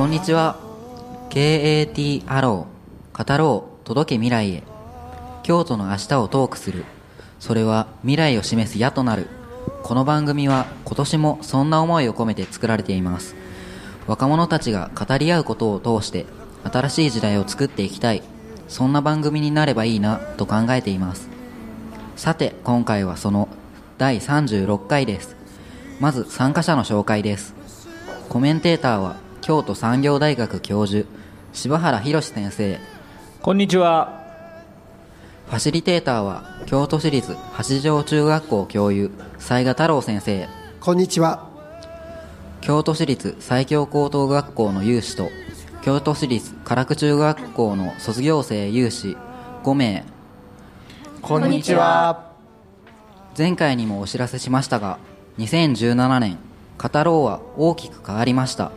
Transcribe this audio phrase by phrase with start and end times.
[0.00, 0.56] こんにちは。
[1.28, 4.62] KAT アロー語ろう届け未来へ。
[5.42, 6.86] 京都の明日をトークする。
[7.38, 9.28] それは未来を示す矢となる。
[9.82, 13.36] この番組は今年もそんな思いを込めて作られています。
[14.06, 16.24] 若者たちが語り合うことを通して
[16.64, 18.22] 新しい時代を作っていきたい。
[18.68, 21.28] そんな番組になればいいなと考えています。
[22.16, 23.50] さて今回はその
[23.98, 25.36] 第36回です。
[26.00, 27.54] まず参加者の紹介です。
[28.30, 31.08] コメンテーターは京都産業大学教授
[31.52, 32.78] 柴原博先生。
[33.42, 34.20] こんにちは。
[35.48, 40.48] ファシリテーターは京都市立八条中学校教諭雑賀太郎先生。
[40.80, 41.48] こんにちは。
[42.60, 45.30] 京都市立西京高等学校の有志と
[45.82, 49.16] 京都市立唐久中学校の卒業生有志
[49.64, 50.04] 5名。
[51.22, 52.30] こんにちは。
[53.36, 54.98] 前回にもお知らせしましたが
[55.38, 56.38] 2017年
[56.78, 58.72] 語ろうは大きく変わりました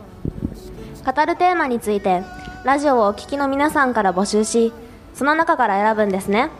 [1.04, 2.22] 語るテーマについて
[2.64, 4.72] ラジオをお聞きの皆さんから募集し
[5.12, 6.50] その中から選ぶんですね。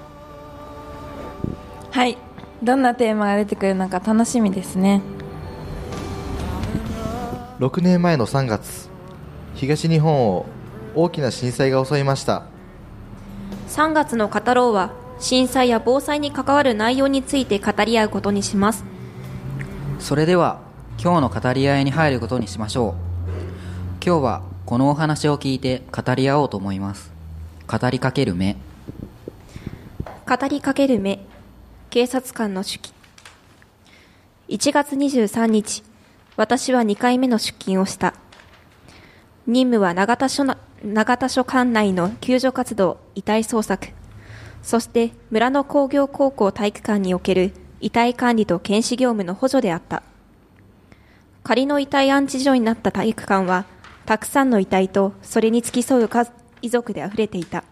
[1.91, 2.19] はい。
[2.63, 5.01] どんなテーマが出てくるのか楽しみですね。
[7.59, 8.91] 6年前の3月
[9.55, 10.47] 東日本を
[10.95, 12.45] 大きな震災が襲いました。
[13.69, 18.85] 3月の語ろうは震災や防災に関わる内容について語り合うことにします。
[19.99, 20.61] それでは
[21.03, 23.14] 今日の語り合いに入ることにしましょう
[24.07, 27.11] 今日はこのお話を聞いて語り合おうと思います。
[27.67, 28.59] 語りかける目。
[30.29, 31.21] 語りかける目。
[31.89, 32.93] 警察官の手記。
[34.51, 35.83] 1月23日
[36.37, 38.13] 私は2回目の出勤をした。
[39.47, 43.89] 任務は永田署な永田署管内の救助活動遺体捜索。
[44.63, 50.03] そして村の工業高校体育館における遺体管理と検視業務の補助であった。
[51.43, 53.65] 仮の遺体安置所になった体育館は
[54.07, 56.11] たくさんの遺体とそれに付き添う
[56.61, 57.65] 遺族で溢れていた。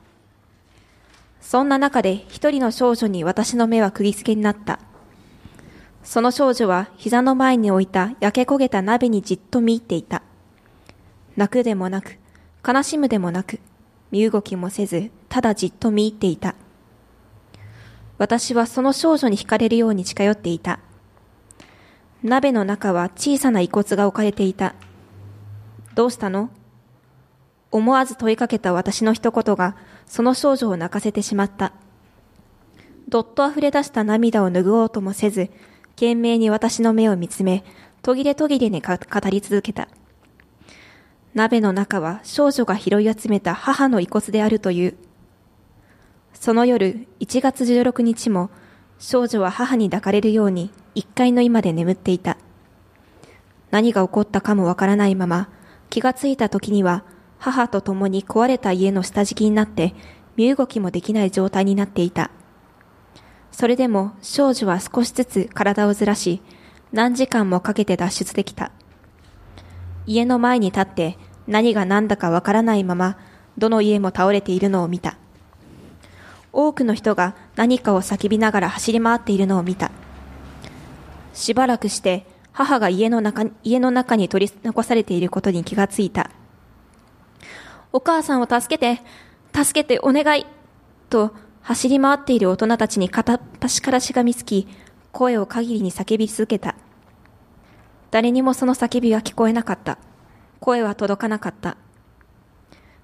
[1.41, 4.79] そんな中で一人の少女に私の目は釘付けになった。
[6.02, 10.23] その少女は膝の前に置いた焼け焦げた鍋にじっと見入っていた。
[11.36, 12.18] 泣くでもなく
[12.67, 13.61] 悲しむでもなく
[14.11, 16.55] 身動きもせずただじっと見入っていた。
[18.18, 20.79] 私はその少女に惹かれるように近寄っていた。
[22.23, 24.74] 鍋の中は小さな遺骨が置かれていた。
[25.95, 26.51] どうしたの？
[27.70, 29.77] 思わず問いかけた私の一言が
[30.07, 31.73] その少女を泣かせてしまった。
[33.08, 35.51] どっと溢れ出した涙を拭おうともせず
[35.91, 37.64] 懸命に私の目を見つめ
[38.01, 38.97] 途切れ途切れに語
[39.30, 39.89] り続けた。
[41.35, 44.97] 鍋の中は少女が拾い集めた母の遺骨であるという。
[46.35, 48.51] その夜1月16日も
[48.98, 52.36] 少女は母に抱かれるように1階の居間で眠っていた。
[53.70, 55.48] 何が起こったかもわからないまま
[55.92, 57.05] 気がついた時には
[57.39, 59.95] 母と共に壊れた家の下敷きになって
[60.36, 62.30] 身動きもできない状態になっていた。
[63.51, 66.41] それでも少女は少しずつ体をずらし
[66.92, 68.73] 何時間もかけて脱出できた。
[70.07, 73.19] 家の前に立って何が何だかわからないまま
[73.59, 75.19] どの家も倒れているのを見た。
[76.55, 79.91] 多くの人が何かを叫びながら走り回っているのを見た。
[81.35, 86.30] しばらくして母が家の中家の中に取り残されていることに気がついた。
[87.92, 89.02] お母さんを助けて
[89.55, 90.46] 助けてお願い
[91.11, 94.67] と走り回っている大人たちに片っ端からしがみつき
[95.12, 96.74] 声を限りに叫び続けた。
[98.11, 99.98] 誰にもその叫びは聞こえなかった。
[100.61, 101.77] 声は届かなかった。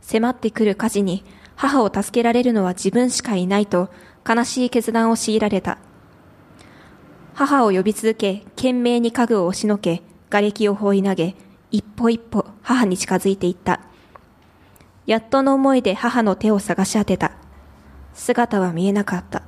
[0.00, 3.91] 迫ってくる火事に母を助けられるのは自分しかいないと
[4.28, 5.78] 悲しい決断を強いられた。
[7.38, 11.37] 母を呼び続け懸命に家具を押しのけ瓦礫を放り投げ
[11.71, 13.78] 一歩一歩母に近づいていった。
[15.06, 17.31] やっとの思いで母の手を探し当てた。
[18.12, 19.44] 姿は見えなかった。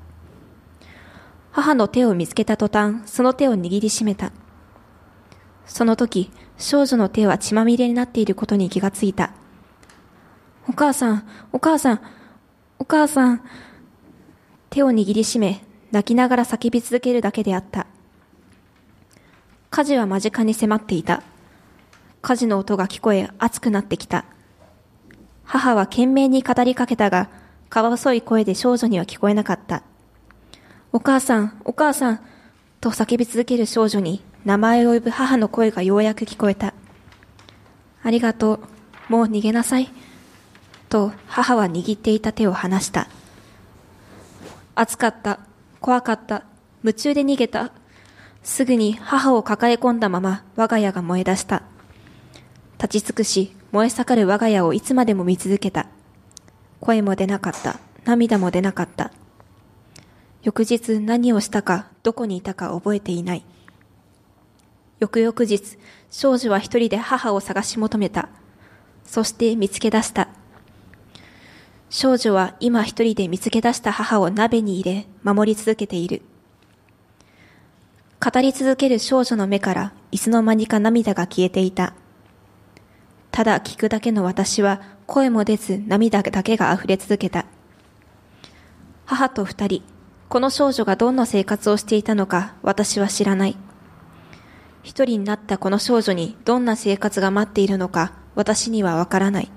[1.51, 4.31] 母の手を見つけた途端その手を握りしめた。
[5.67, 9.33] その時少女の手は血まみれになっていることに気がついた。
[10.69, 12.01] お母さん、お母さん、
[12.79, 13.43] お母さん。
[14.71, 17.87] 手を握りしめ、泣きながら叫び続けるだけであった。
[19.71, 21.23] 火事は間近に迫っていた。
[22.23, 24.25] 火事の音が聞こえ、熱くなってきた。
[25.45, 27.29] 母は懸命に語りかけたが、
[27.69, 29.83] かわそい声で少女には聞こえなかった。
[30.93, 32.21] お母さん、お母さん、
[32.81, 36.73] と叫び続ける少女に名前を呼ぶ母の声がようやく聞こえた。
[38.03, 38.61] ありがとう。
[39.13, 39.91] もう逃げなさい。
[40.89, 43.09] と母は握っていた手を離した。
[44.75, 45.41] 暑かった。
[45.81, 46.45] 怖かった。
[46.83, 47.73] 夢中で逃げた。
[48.43, 51.63] すぐに母を抱え込んだまま我が家が燃え出した。
[52.79, 55.87] 立ち尽くし、燃え盛る我が家をいつまでも見続けた。
[56.81, 57.79] 声も出なかった。
[58.05, 59.13] 涙も出なかった。
[60.43, 63.45] 翌日何をしたか、どこにいたか覚えていない。
[64.99, 65.79] 翌々日、
[66.11, 68.29] 少女は一人で母を探し求めた。
[69.05, 70.29] そして見つけ出した。
[71.93, 76.23] 少女は今一人で見つけ出した母を鍋に入れ、守り続けている。
[78.25, 81.95] 語り続ける少女の目からいつの間にか涙が消えていた。
[83.33, 87.45] ただ聞くだけの私は声も出ず涙だけが溢れ続けた。
[89.05, 89.83] 母と二人、
[90.29, 93.57] この少女がどんな生活をしていたのか私は知らない。
[94.85, 99.51] 一人になったこの少女にどんな生活が待っているのか私にはわからない。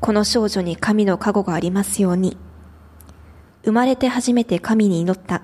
[0.00, 2.38] この少女に神の加護がありますように。
[3.64, 5.42] 生まれて初めて神に祈った。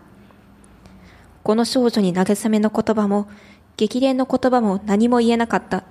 [1.43, 3.29] この少女に慰めの言葉も、
[3.76, 5.85] 激励の言葉も何も言えなかった。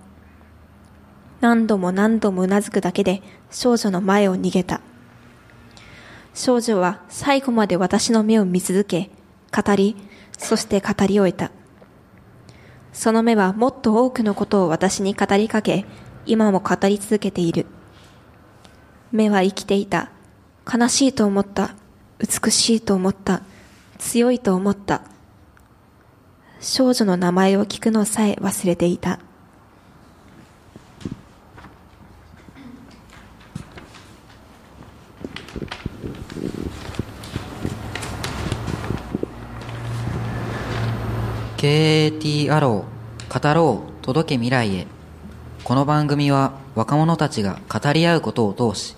[1.41, 3.21] 何度も何度もうなずくだけで
[3.51, 4.81] 少女の前を逃げた。
[6.33, 9.11] 少女は最後まで私の目を見続け、
[9.55, 9.95] 語り、
[10.37, 11.51] そして語り終えた。
[12.93, 15.85] その目はもっと多くのことを私に語りかけ、
[16.25, 17.67] 今も語り続けている。
[19.15, 20.09] 目は生きていた。
[20.71, 21.75] 悲しいと思った。
[22.19, 23.41] 美しいと思った。
[23.97, 25.01] 強いと思った。
[26.59, 29.19] 少女の名前を聞くのさえ忘れていた。
[41.57, 44.87] KAT アロー語ろう届け未来へ
[45.63, 48.95] この番組は若者たちが語り合うことを通し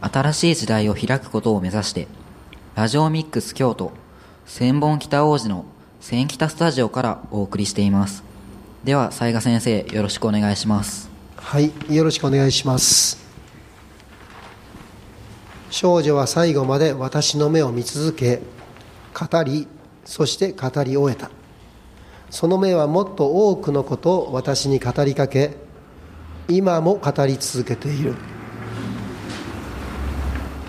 [0.00, 2.08] 新しい時代を開くことを目指して
[2.74, 3.92] ラジオミックス京都
[4.46, 5.66] 千本北王子の
[6.00, 8.24] 千北スタジオからお送りしています。
[8.84, 11.10] では雑賀先生よろしくお願いします。
[11.36, 13.22] はいよろしくお願いします。
[15.70, 18.40] 少女は最後まで私の目を見続け
[19.14, 19.68] 語り
[20.06, 21.30] そして語り終えた。
[22.30, 25.56] その目はもっと多くのことを私に語りかけ
[26.48, 28.14] 今も語り続けている。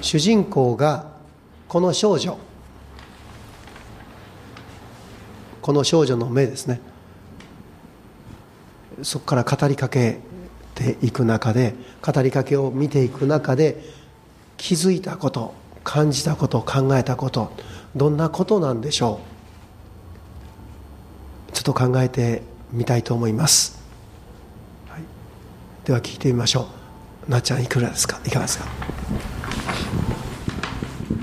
[0.01, 1.12] 主人公が
[1.68, 2.38] この少女。
[5.62, 6.81] この少女の目ですね。
[9.03, 10.19] そこから語りかけ
[10.75, 13.83] ていく中で語りかけを見ていく中で
[14.57, 15.53] 気づいたこと
[15.83, 17.51] 感じたこと考えたこと
[17.95, 19.19] どんなことなんでしょ
[21.50, 21.51] う。
[21.54, 23.80] ちょっと考えてみたいと思います、
[24.89, 25.01] はい、
[25.86, 26.68] では聞いてみましょ
[27.27, 27.31] う。
[27.31, 28.19] なっちゃんいくらですか？
[28.25, 28.65] いかがですか？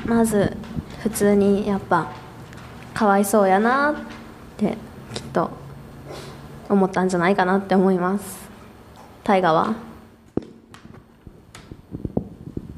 [0.08, 0.56] まず
[1.02, 2.10] 普通にやっぱ
[2.94, 3.94] かわいそうやなっ
[4.56, 4.78] て
[5.12, 5.50] きっと
[6.68, 8.48] 思ったんじゃないかなって思います。
[9.22, 9.74] 大河は？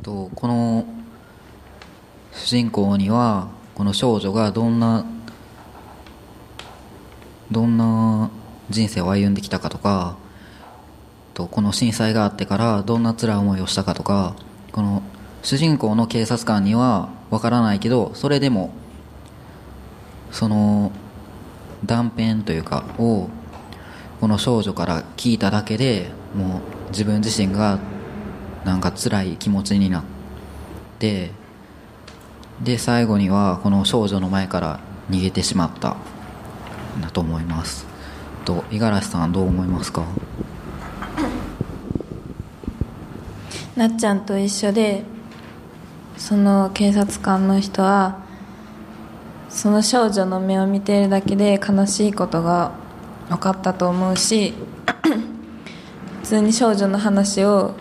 [0.03, 0.85] とこの
[2.33, 5.05] 主人公にはこの少女がどんな
[7.53, 8.31] どんな
[8.71, 10.17] 人生を歩んできたかとか
[11.35, 14.35] とこの震災があってからどんな辛い思いをしたかとか
[14.73, 15.03] この
[15.43, 18.73] 主人公の警察官にはわからないけどそれでも
[20.31, 20.93] その
[21.85, 23.29] 断片というかを
[24.21, 26.61] この少女から聞いただけでもう
[26.91, 27.79] 自分自身が
[28.65, 30.05] なんか辛い気持ちになっ
[30.99, 31.31] て
[32.63, 35.97] で最後にはこの少女の前から逃げてしまった。
[37.01, 37.87] だと思います。
[38.45, 40.05] と五十嵐さんどう思いますか？
[43.77, 45.05] なっちゃんと一緒で
[46.21, 48.21] その警察官の人は
[49.49, 52.73] その少女の目を見ているだけで悲しいことが
[53.31, 54.53] 分かったと思うし
[56.21, 57.75] 普通に少女の話を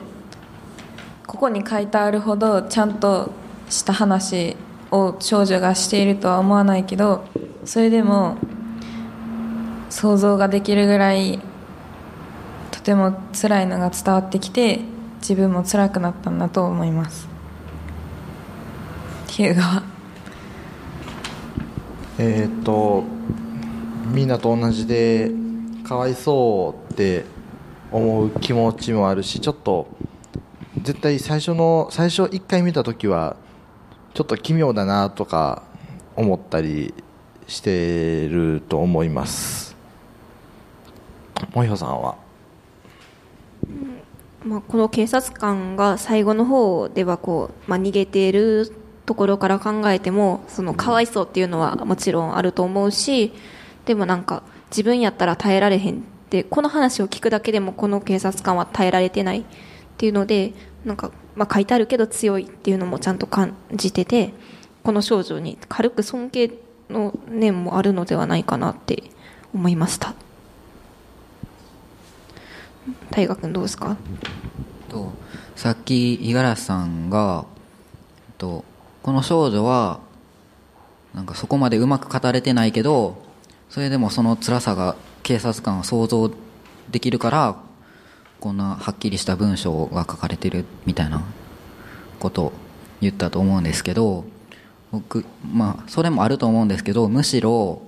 [1.28, 3.32] ここに書いてあるほどちゃんと
[3.70, 4.56] した話
[4.90, 7.26] を少女がしているとは思わないけど
[7.66, 8.38] それでも
[9.90, 11.40] 想像ができるぐらい
[12.72, 14.80] とても辛いのが伝わってきて
[15.20, 17.39] 自分も辛くなったんだと思います。
[19.42, 23.06] えーっと
[24.12, 25.32] みんなと同じで
[25.88, 27.24] かわいそうって
[27.90, 29.88] 思う気持ちもあるしちょっと
[30.82, 33.38] 絶対最初の最初1回見た時は
[34.14, 35.64] ちょっと奇妙だなとか
[36.18, 36.94] 思ったり
[37.48, 39.74] してると思います。
[41.54, 42.18] もひょさんは？
[44.44, 48.74] まあ、この警察官が最後の方ではこう、まあ、逃げている
[49.10, 53.34] ところから考えてもそのかわいそうっていうのはもちろんあると思うし
[53.86, 59.44] でもなんか自分やったら耐えられへんでこの話を聞くだけでもこの警察官は耐えられてないっ
[59.98, 60.54] ていうので
[60.86, 64.32] なんか、まあ、書いてあるけど強いっていうのもちゃんと感じてて
[64.84, 66.52] この少女に軽く尊敬
[66.92, 69.06] の念もあるのではないかなって
[69.56, 70.14] 思いました。
[73.10, 73.98] 大河君どうですか？
[75.56, 77.46] さっき五十嵐さんが
[78.38, 78.64] と
[79.04, 80.00] この少女は
[81.14, 83.22] なんかそこまでうまく語れてないけど
[83.70, 86.32] それでもその辛さが警察官は想像
[86.92, 87.56] できるから
[88.40, 91.24] こんなはっきりした文章が書かれてるみたいな
[92.20, 92.54] ことを
[93.02, 94.26] 言ったと思うんですけど
[94.92, 97.82] 僕まあそれもあると思うんですけどむしろ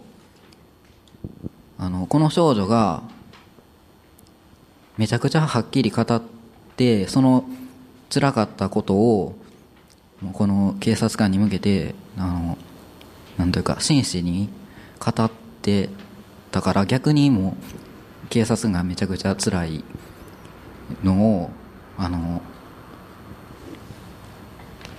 [1.77, 3.01] あのこの少女が
[4.97, 6.21] めちゃくちゃはっきり語っ
[6.75, 7.45] てその
[8.09, 9.35] 辛かったことを
[10.33, 12.57] この警察官に向けてあの
[13.37, 14.49] なんというか真摯に
[14.99, 15.89] 語って
[16.51, 17.57] たから逆にも
[18.23, 19.83] う警察がめちゃくちゃ辛い
[21.03, 21.49] のを
[21.97, 22.41] あの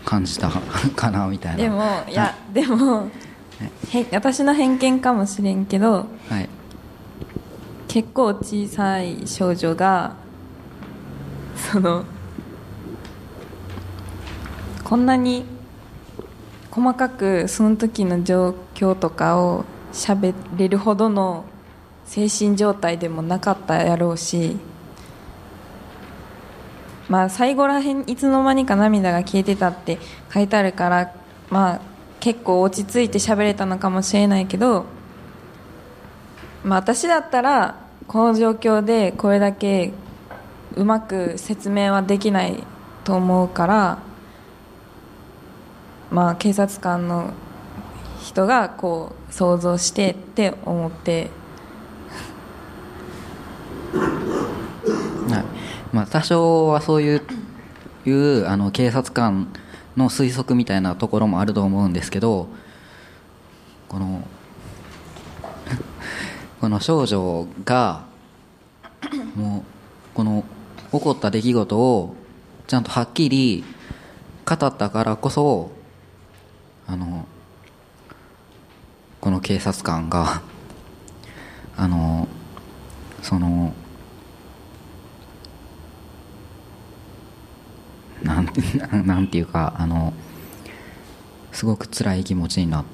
[0.04, 0.50] 感じた
[0.96, 1.58] かなみたいな。
[1.58, 3.08] でもいやでも
[3.90, 6.48] へ私の偏見かもしれんけどはい。
[7.86, 10.14] 結構小さい少女が
[11.56, 12.04] その
[14.92, 15.46] こんなに
[16.70, 21.46] 細かくその時の状況とかを喋れるほどの
[22.04, 24.58] 精神状態でもなかったやろうし
[27.08, 29.98] まあ最後らへんいつの間にか涙が消えてたって
[30.30, 31.14] 書いてあるから
[31.48, 31.80] まあ
[32.20, 34.84] 結構落ち着いて喋れたのかもしれないけど
[36.64, 39.94] まあ私だったらこの状況でこれだけ
[40.76, 42.62] うまく説明はできない
[43.04, 44.11] と思うから
[46.12, 47.32] まあ警察官の
[48.22, 51.30] 人がこう想像してって思って。
[55.28, 55.44] はい。
[55.94, 57.22] まあ、多少はそういう
[58.04, 59.48] いうあの警察官
[59.96, 62.48] の推測みたいなところもあると思うんですけど
[63.88, 64.22] この
[66.60, 68.04] この少女が
[69.36, 69.62] もう
[70.14, 70.44] この
[70.90, 72.14] 起こった出来事を
[72.66, 73.64] ちゃんとはっきり
[74.44, 75.70] 語ったからこそ
[76.92, 77.26] あの
[79.18, 80.42] この警察官が
[81.74, 82.28] あの
[83.22, 83.72] その
[88.22, 88.60] なんて
[89.06, 90.12] なんていうかあの
[91.50, 92.84] すごく辛い気持ちになっ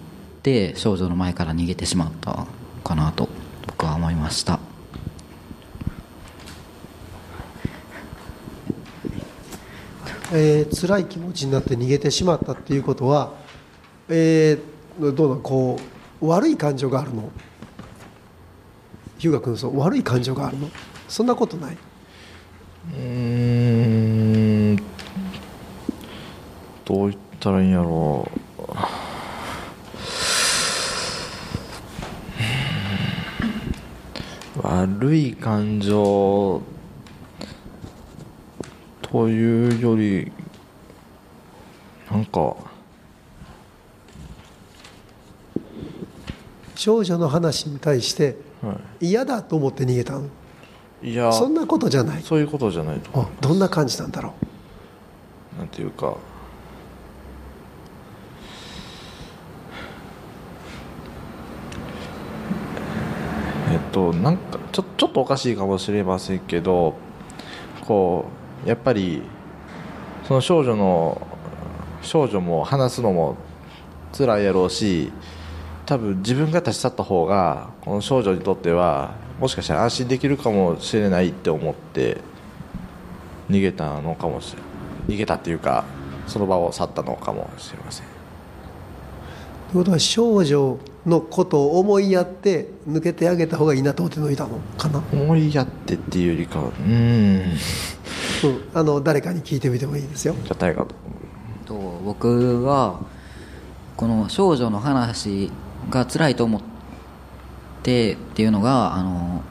[0.45, 2.47] て少女の前から逃げてしまった
[2.85, 3.29] かなと
[3.67, 4.61] 僕は思いました。
[10.31, 13.48] えー辛い気持ちになって逃げてしまったっていうことは、
[14.09, 15.79] えーどうなんこ
[16.21, 17.31] う悪い感情があるの？
[19.19, 20.69] 日向君そう悪い感情があるの？
[21.09, 21.77] そんなことない？
[22.97, 24.77] うん
[26.85, 28.39] どう言ったらいいんやろう。
[34.61, 36.61] 悪い感情
[39.03, 40.33] というより
[42.11, 42.57] なんか
[46.79, 50.29] 少女の話に対しては嫌だと思って逃げたの。
[51.03, 51.33] いいや。
[51.33, 52.23] そんなことじゃない。
[52.23, 54.33] そういうことじゃないとあどんな感じなんだろ
[55.59, 56.17] なんていうか。
[63.73, 66.95] えっとなんかちょちょっとおかしいかもしれませんけど
[67.85, 68.27] こ
[68.65, 69.23] うやっぱり
[70.29, 71.27] その少女の
[72.03, 73.37] 少女も話すのも
[74.17, 75.13] 辛いやろうし
[75.89, 82.19] 多分自分が立ち去った方がこの少女にとってはもしかしたら安心できるかもしれないって思って
[83.49, 85.87] 逃げたのかもしれない逃げたっていうか
[86.27, 88.07] その場を去ったのかもしれません。
[88.07, 88.09] う
[89.73, 97.53] ということは少女のことを思いやって抜けてあげた方がいいなと思って抜いたのかな、思いやってっていうよりかはうーん。
[98.45, 100.35] うん、あの誰かに聞いてみてもいいですよ。
[100.45, 100.95] じゃあ大河と。
[101.65, 103.01] と僕は
[103.97, 105.51] この少女の話
[105.91, 106.61] が辛いと思っ
[107.83, 109.43] てっていうのがあの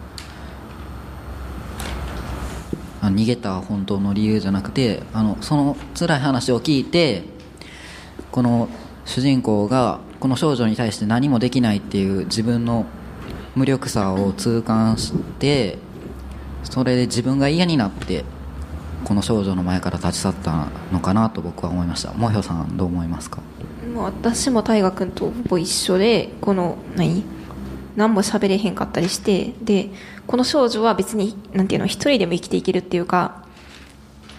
[3.02, 7.24] 逃げた本当の理由じゃなくてあのその辛い話を聞いて
[8.32, 8.68] この
[9.06, 12.86] 主人公がこの少女に対して何もできないっていう自分の
[13.56, 15.78] 無力さを痛感して
[16.64, 18.26] それで自分が嫌になって
[19.06, 22.12] この少女の前から立ち去ったのかなと僕は思いました。
[22.14, 23.42] もひょさんどう思いますか？
[23.98, 27.24] も私も大河君とほぼ一緒でこの何？
[27.96, 29.90] 何も喋れへんかったりしてで
[30.28, 33.44] この少女は別になんていうの一人でも生きていけるっていうか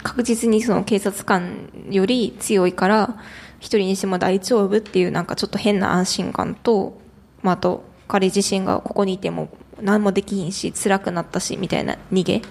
[0.01, 3.19] 確実にその警察官より強いから
[3.59, 6.97] 一人にしても大丈夫っていうなんかちょっと変な安心感と、
[7.41, 9.49] まあ、あと彼自身がここにいても
[9.81, 12.41] 何もできひんし辛くなったしみたいな逃げ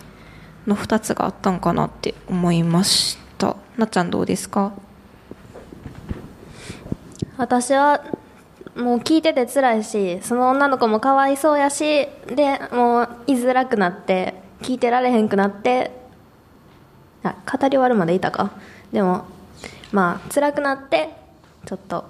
[0.67, 3.57] の2つがあったんかなって思いました。
[3.79, 4.75] なっちゃんどうですか？
[7.39, 8.05] 私は
[8.77, 15.93] もう聞いてて辛いしその女の子もかわいそうやしでもう居づらくなって聞いてられへんくなって
[17.23, 18.51] あ語り終わるまでいたか。
[18.93, 19.25] でも
[19.93, 21.11] まあ辛くなって
[21.65, 22.05] ちょっと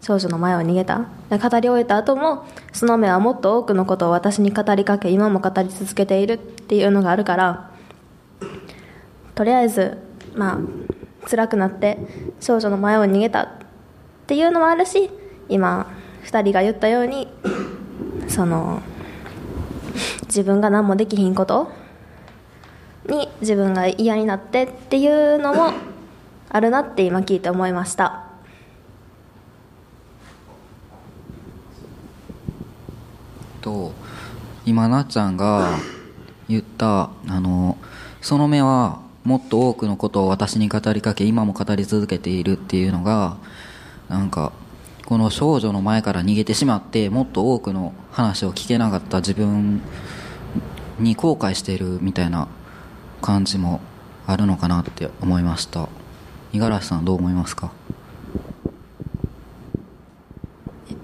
[0.00, 1.06] 少女の前を逃げた。
[1.30, 7.70] 語り終えた後もその目はもっと多くのことを私に語りかけ今も語り続けているっていうのがあるから
[9.34, 9.98] とりあえず
[10.34, 11.98] まあ辛くなって
[12.40, 13.65] 少女の前を逃げた。
[14.26, 15.08] っていうのもあるし
[15.48, 15.86] 今
[16.24, 17.28] 2人が言ったように
[18.26, 18.82] その
[20.24, 21.70] 自分が何もできひんこと
[23.08, 25.72] に自分が嫌になってっていうのも
[26.48, 28.24] あるなって今聞いて思いました。
[33.60, 33.92] と
[34.64, 35.78] 今なっちゃんが
[36.48, 37.78] 言ったあの
[38.20, 43.36] その目はもっと多くのことを私に語りかけ今も語り続けているっていうのが
[44.08, 44.52] なんか
[45.04, 49.80] この少女の前から逃げてしまってもっと多くの話を聞けなかった自分
[50.98, 52.48] に後悔しているみたいな
[53.22, 53.80] 感じも
[54.26, 55.88] あるのかなって思いました。
[56.52, 57.70] 五十嵐さんどう思いますか？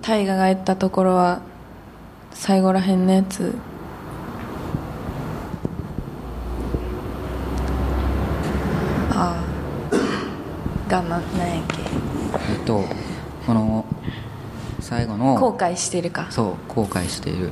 [0.00, 1.42] 大河が言ったところは
[2.32, 3.54] 最後らへんのやつ。
[9.10, 10.90] ああ。
[10.90, 11.38] がななんやっけ。
[11.54, 11.61] えっ
[12.72, 12.84] と
[13.46, 13.84] この
[14.80, 16.26] 最後の後悔してるか。
[16.30, 17.50] そう後悔している。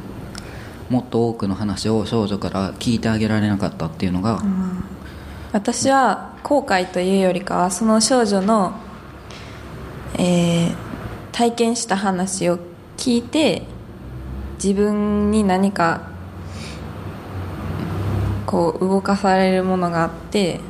[0.88, 4.42] もっと多くの話を少女から聞いてあげられなかったっていうのが、
[5.52, 8.72] 私は後悔というよりかはその少女の、
[10.18, 10.90] えー
[11.32, 12.58] 体験した話を
[12.98, 13.62] 聞いて
[14.62, 16.10] 自分に何か
[18.44, 20.60] こう動かされるものがあって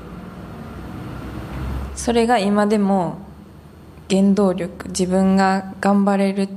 [1.97, 3.19] それが今でも
[4.11, 6.49] 原動力自分が頑張れる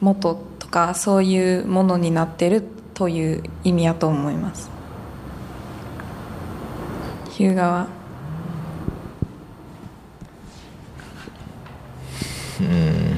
[0.00, 4.70] 元とかそういうものになってるという意味やと思います。
[7.30, 7.88] 日向は？
[12.60, 13.16] うん。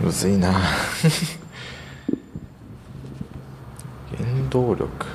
[0.00, 0.52] むずいな。
[4.16, 5.13] 原動力。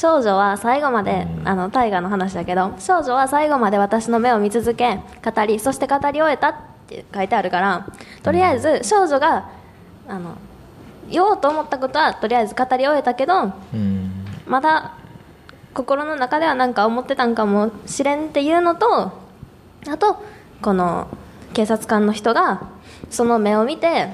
[0.00, 6.54] 少女は最後まであの大河の話だけど少女は最後まで私の目を見続け語りそして語り終えたっ
[6.88, 7.86] て書いてあるから
[8.22, 9.50] とりあえず少女が
[10.08, 10.38] あの
[11.10, 14.24] 言おうと思ったことはとりあえず語り終えたけどうん。
[14.46, 14.94] まだ
[15.74, 19.12] 心の中では何か思ってたんかもしれんっていうのと
[19.86, 20.24] あと
[20.62, 21.08] この
[21.52, 22.70] 警察官の人が
[23.10, 24.08] その目を見て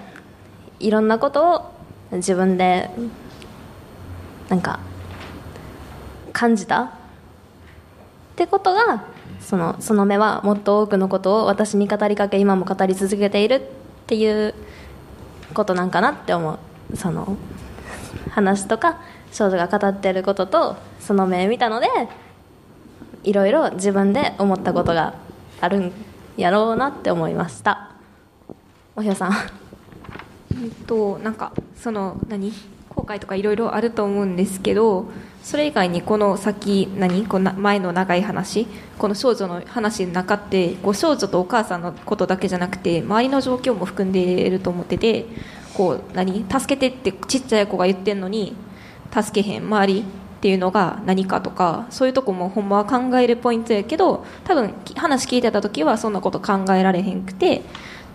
[0.80, 1.72] いろんなことを
[2.10, 2.90] 自分で
[4.48, 4.80] なんか
[6.36, 6.82] 感じた？
[6.82, 6.88] っ
[8.36, 9.04] てことが
[9.40, 13.60] そのその目はもっと多くのことを私に語りかけ今も語り続けているっ
[14.06, 14.54] ていう
[15.54, 16.58] ことなんかなって思う。
[16.94, 17.38] その
[18.32, 19.00] 話とか
[19.32, 21.88] 少女が語ってることとその目見たので
[23.24, 25.14] いろいろ自分で思ったことが
[25.62, 25.92] あるん
[26.36, 27.92] やろうなって思いました。
[28.94, 29.32] おひょさん。
[30.52, 32.52] えっとなんかその何？
[32.90, 35.06] 後悔とかいろいろあると思うんですけど
[35.46, 37.24] それ以外にこの先何？
[37.24, 38.66] この前の長い話？
[38.98, 45.26] この少女の話の中ってこう少女とお母さんのことだけじゃなくて周りの状況も含んでいると思ってて
[45.74, 46.44] こう何？
[46.50, 48.56] 助けてってちっちゃい子が言ってんのに
[49.14, 49.62] 助けへん。
[49.66, 50.04] 周りっ
[50.40, 57.62] ていうのが何かとかそういうとこもほんまは考えるポイントやけど多分話聞いてた時はそんなこと考えられへんくて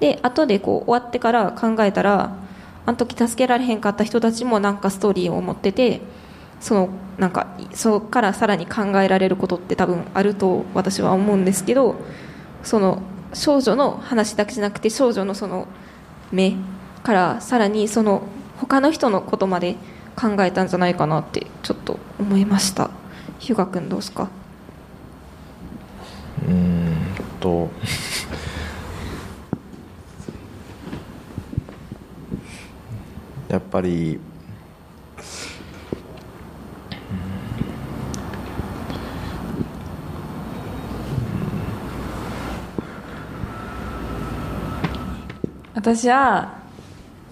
[0.01, 2.35] で後でこう終わってから考えたら
[2.85, 6.01] あの時助けられへんかった人たちもなんかストーリーを持ってて
[6.61, 11.95] そのなんかそこからさらに考えられることって多分あると私は思うんですけど
[12.63, 13.01] その
[13.33, 15.67] 少女の話だけじゃなくて少女のその
[16.31, 16.55] 目
[17.03, 18.21] からさらにその
[18.59, 19.75] 他の人のことまで
[20.15, 22.91] 考えたんじゃないかなってちょっと思いました。
[23.39, 24.29] 日向君どうですか？
[26.47, 26.95] うん
[27.39, 27.69] と。
[33.49, 34.19] やっぱり
[45.73, 46.59] 私は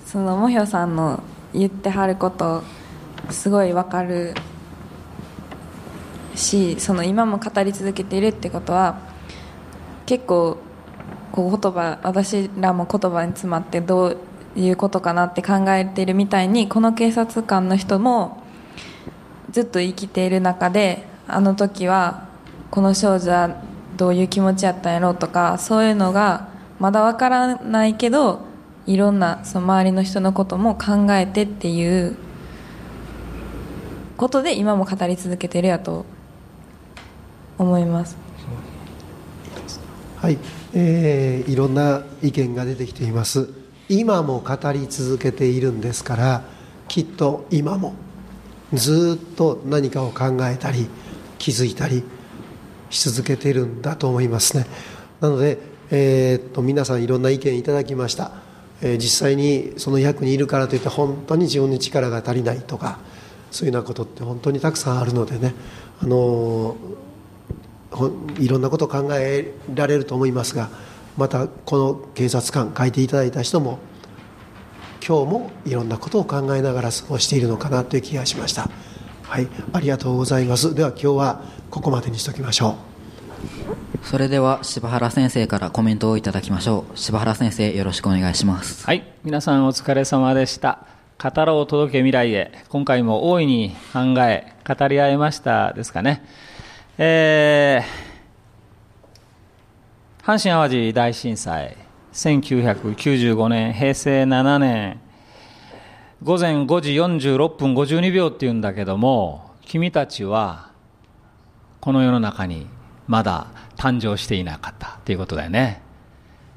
[0.05, 1.21] そのもひょさんの
[1.53, 2.63] 言ってはること
[3.29, 4.33] すごいわかる
[6.35, 8.99] しその今も語り続けているってことは
[10.05, 10.57] 結構
[11.31, 14.17] こう言葉私らも言葉に詰まってどう
[14.55, 18.41] いうことかなって考えているみたいにこの警察官の人も
[19.51, 22.27] ずっと生きている中であの時は
[22.71, 23.63] この少女は
[23.97, 26.48] どういう気持ちやったんやろうとかそういうのが
[26.79, 28.41] まだわからないけど
[28.85, 32.17] いろんなその周りの人のことも考えてっていう
[34.17, 36.05] ことで今も語り続けてるやと
[37.57, 38.17] 思います。
[40.17, 40.37] はい、
[40.73, 43.49] えーいろんな意見が出てきています。
[43.87, 46.43] 今も語り続けているんですから
[46.87, 47.93] きっと今も
[48.73, 50.87] ずっと何かを考えたり
[51.39, 52.03] 気づいたり
[52.89, 54.67] し続けているんだと思いますね。
[55.21, 55.57] なので、
[55.91, 58.31] えーっと皆さんいろんな意見いただきました、
[58.81, 62.99] えー実際にその役にいるからといって本当に自分に力が足りないとか
[63.51, 65.53] そういうようなことって本当にたくさんあるのでね。
[66.01, 67.09] あのー
[67.91, 70.69] ほいろんなことを考えられると思いますが
[71.17, 73.79] またこの警察官書いていただいた人も
[75.05, 78.69] 今日もいろんなことを考えながら過ごしているのかなという気がしました。
[79.23, 80.75] はいありがとうございます。
[80.75, 82.88] では今日はここまでにしておきましょう。
[84.03, 90.85] それでは柴原先生からコメントをいただきましょう柴原先生よろしくお願いしますはい、皆さんお疲れ様でした。
[91.21, 92.63] 語ろう届け未来へ。
[92.69, 96.23] 今回も大いに考え、語り合えましたですかね。
[96.97, 101.75] えー、阪神・淡路大震災、
[102.13, 105.01] 1995年、平成7年、
[106.23, 110.69] 午前5時46分52秒っていうんだけども、君たちは、
[111.81, 112.65] この世の中に
[113.09, 115.81] まだ誕生していなかったということだよね。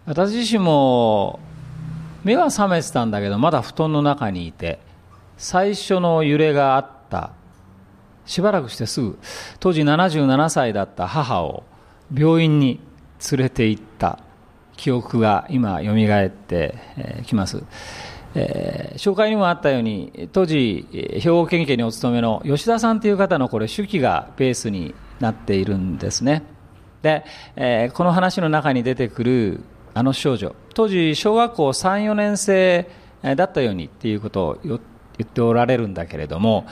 [0.04, 1.40] 私自身も
[2.24, 4.78] 目は覚めてたんだけどまだ布団の中にいて
[5.38, 7.32] 最初の揺れがあった
[8.26, 9.18] しばらくしてすぐ
[9.60, 11.64] 当時77歳だった母を
[12.14, 12.80] 病院に
[13.30, 14.18] 連れて行った
[14.76, 16.74] 記憶が今よみがえって
[17.26, 17.62] きます、
[18.34, 26.42] えー紹介にもあったように当時兵庫県警にお勤めの吉田さんという方のこれ手記がベースになっているんですね。
[27.00, 27.24] で、
[27.56, 29.60] えーこの話の中に出てくる
[29.94, 30.54] あの少女。
[30.74, 32.88] 当時小学校34年生
[33.22, 34.76] だったようにっていうことを言
[35.22, 36.66] っておられるんだけれども、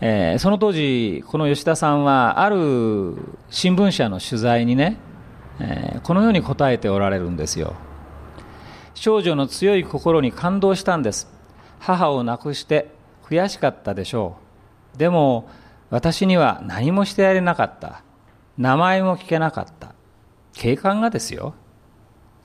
[0.00, 3.16] えーその当時この吉田さんはある
[3.50, 4.98] 新聞社の取材にね、
[5.60, 7.74] えーこのように答えておられるんですよ。
[8.94, 11.28] 少女の強い心に感動したんです。
[11.80, 12.90] 母を亡くして
[13.24, 14.36] 悔しかったでしょ
[14.94, 14.98] う。
[14.98, 15.48] でも
[15.94, 18.02] 私には何もしてやれなかった。
[18.58, 19.94] 名前も聞けなかった。
[20.52, 21.54] 警官がですよ。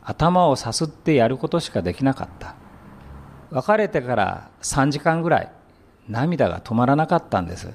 [0.04, 2.54] 頭をさすってやることしかできなかった。
[3.50, 5.52] 別れてから3時間ぐらい
[6.08, 7.74] 涙が止まらなかったんです。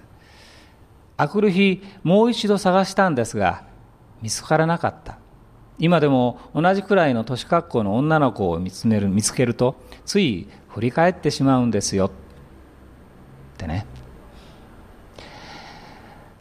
[1.17, 3.65] あくる日もう一度探したんですが
[4.23, 5.19] 見つからなかった。
[5.81, 12.07] 今でも同じくらいの年格好の女の子を見つめる見つけるとつい振り返ってしまうんですよ。
[12.07, 12.11] っ
[13.59, 13.87] てね。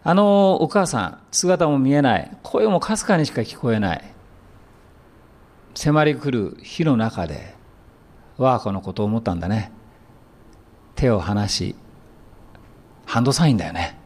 [0.06, 2.38] あのお母さん姿も見えない。
[2.44, 4.14] 声もかすかにしか聞こえない。
[5.76, 7.56] 迫り来る火の中で
[8.38, 9.72] 我が子のことを思ったんだね。
[10.96, 11.76] 手を離し
[13.06, 13.98] ハンドサインだよね。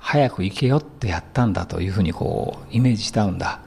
[0.00, 3.60] 早く行けよってやったんだというふうにこうイメージしたんだ。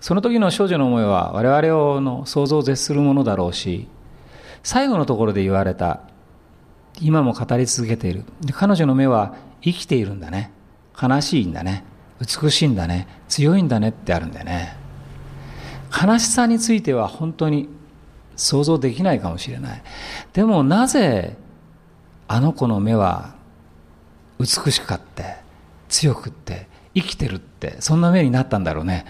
[0.00, 3.88] その時の少女の思いは我々の想像を絶するものだろうし
[4.62, 6.00] 最後のところで言われた
[7.00, 8.24] 今も語り続けている。
[8.52, 10.52] 彼女の目は生きているんだね。
[11.00, 11.84] 悲しいんだね。
[12.20, 13.08] 美しいんだね。
[13.28, 14.76] 強いんだねってあるんだよね。
[15.90, 17.68] 悲しさについては本当に
[18.36, 19.82] 想像できないかもしれない。
[20.32, 21.36] でもなぜ
[22.28, 23.34] あの子の目は
[24.38, 25.36] 美しかって
[25.88, 29.06] 強くって生きてるってそんな目になったんだろうね。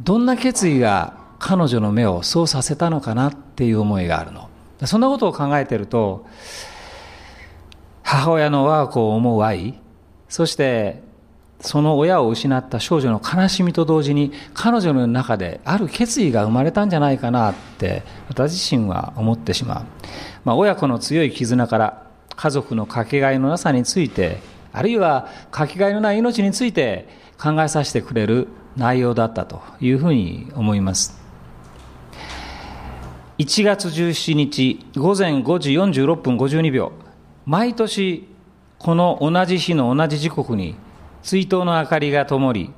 [0.00, 4.48] どんな決意が彼女の目をそうさせたのかなっていう思いがあるの。
[4.86, 6.26] そんなことを考えてると
[8.02, 9.80] 母親の我が子を思う愛
[10.28, 11.02] そして
[11.62, 19.84] その親を失った少女の悲しみと同時に彼女の中である決意が生まれたんじゃないかなって私自身は思ってしまう、
[20.44, 24.40] まあ、親子の強い絆から家族のかけがえのなさについて
[24.72, 27.08] あるいはかけがえのない命について
[27.40, 31.20] 考えさせてくれる内容だったというふうに思います。
[33.38, 36.92] 1月17日午前5時46分52秒。
[37.44, 38.28] 毎年
[38.78, 40.76] この同じ日の同じ時刻に
[41.22, 42.72] 追悼の明かりが灯り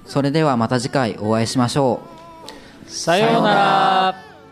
[0.07, 2.01] それではまた次回お会いしましょ
[2.87, 2.91] う。
[2.91, 4.32] さようなら。